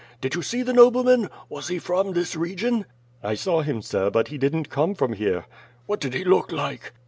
Did 0.19 0.33
you 0.33 0.41
see 0.41 0.63
the 0.63 0.73
nobleman? 0.73 1.29
Was 1.47 1.67
he 1.67 1.77
from 1.77 2.13
this 2.13 2.35
region?" 2.35 2.87
"I 3.21 3.35
saw 3.35 3.61
him, 3.61 3.83
sir, 3.83 4.09
but 4.09 4.29
he 4.29 4.39
didn't 4.39 4.71
come 4.71 4.95
from 4.95 5.13
here." 5.13 5.45
"What 5.85 5.99
did 5.99 6.15
he 6.15 6.23
look 6.23 6.51
like?" 6.51 6.91